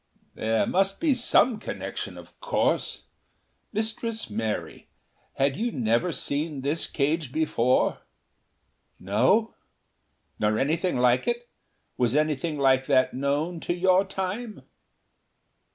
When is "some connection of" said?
1.13-2.39